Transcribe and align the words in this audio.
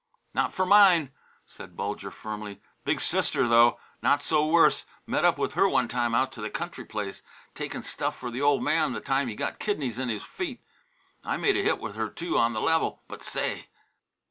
"Not 0.33 0.51
for 0.51 0.65
mine," 0.65 1.11
said 1.45 1.75
Bulger 1.77 2.09
firmly. 2.09 2.59
"Big 2.83 2.99
sister, 2.99 3.47
though, 3.47 3.79
not 4.01 4.23
so 4.23 4.43
worse. 4.47 4.83
Met 5.05 5.23
up 5.25 5.37
with 5.37 5.53
her 5.53 5.69
one 5.69 5.87
time 5.87 6.15
out 6.15 6.31
to 6.31 6.41
the 6.41 6.49
country 6.49 6.83
place, 6.85 7.21
takin' 7.53 7.83
stuff 7.83 8.17
for 8.17 8.31
the 8.31 8.41
old 8.41 8.63
man 8.63 8.93
the 8.93 8.99
time 8.99 9.27
he 9.27 9.35
got 9.35 9.59
kidneys 9.59 9.99
in 9.99 10.09
his 10.09 10.23
feet. 10.23 10.63
I 11.23 11.37
made 11.37 11.55
a 11.55 11.61
hit 11.61 11.77
with 11.79 11.93
her, 11.93 12.09
too, 12.09 12.35
on 12.35 12.53
the 12.53 12.61
level, 12.61 13.03
but 13.07 13.21
say! 13.21 13.67